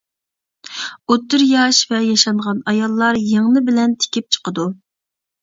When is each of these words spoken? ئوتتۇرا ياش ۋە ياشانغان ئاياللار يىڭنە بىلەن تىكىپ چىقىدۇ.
ئوتتۇرا 1.11 1.45
ياش 1.49 1.81
ۋە 1.91 1.99
ياشانغان 2.05 2.63
ئاياللار 2.73 3.21
يىڭنە 3.27 3.65
بىلەن 3.71 3.95
تىكىپ 4.07 4.35
چىقىدۇ. 4.39 4.69